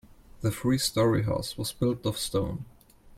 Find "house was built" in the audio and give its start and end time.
1.25-2.07